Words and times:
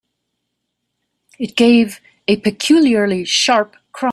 It 1.37 1.55
gave 1.55 1.99
a 2.27 2.37
peculiarly 2.37 3.23
sharp 3.23 3.75
cry. 3.93 4.09